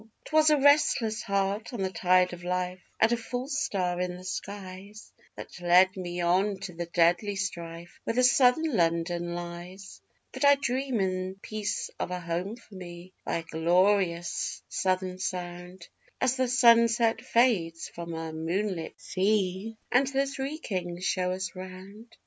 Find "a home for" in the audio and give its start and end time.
12.09-12.73